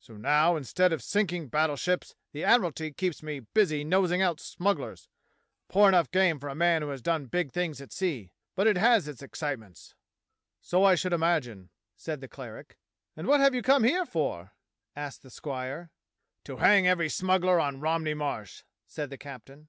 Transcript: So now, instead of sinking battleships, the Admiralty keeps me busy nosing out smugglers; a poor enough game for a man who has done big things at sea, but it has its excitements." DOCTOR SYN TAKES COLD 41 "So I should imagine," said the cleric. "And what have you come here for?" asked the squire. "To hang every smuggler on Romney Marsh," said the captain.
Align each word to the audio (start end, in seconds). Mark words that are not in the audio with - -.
So 0.00 0.16
now, 0.16 0.56
instead 0.56 0.92
of 0.92 1.04
sinking 1.04 1.50
battleships, 1.50 2.16
the 2.32 2.42
Admiralty 2.42 2.92
keeps 2.92 3.22
me 3.22 3.38
busy 3.38 3.84
nosing 3.84 4.20
out 4.20 4.40
smugglers; 4.40 5.06
a 5.06 5.72
poor 5.72 5.88
enough 5.88 6.10
game 6.10 6.40
for 6.40 6.48
a 6.48 6.54
man 6.56 6.82
who 6.82 6.88
has 6.88 7.00
done 7.00 7.26
big 7.26 7.52
things 7.52 7.80
at 7.80 7.92
sea, 7.92 8.32
but 8.56 8.66
it 8.66 8.76
has 8.76 9.06
its 9.06 9.22
excitements." 9.22 9.94
DOCTOR 10.62 10.62
SYN 10.62 10.64
TAKES 10.64 10.70
COLD 10.70 10.80
41 10.80 10.80
"So 10.80 10.90
I 10.90 10.94
should 10.96 11.12
imagine," 11.52 11.70
said 11.94 12.20
the 12.20 12.26
cleric. 12.26 12.76
"And 13.16 13.28
what 13.28 13.38
have 13.38 13.54
you 13.54 13.62
come 13.62 13.84
here 13.84 14.04
for?" 14.04 14.52
asked 14.96 15.22
the 15.22 15.30
squire. 15.30 15.92
"To 16.42 16.56
hang 16.56 16.88
every 16.88 17.08
smuggler 17.08 17.60
on 17.60 17.78
Romney 17.78 18.14
Marsh," 18.14 18.64
said 18.88 19.10
the 19.10 19.16
captain. 19.16 19.68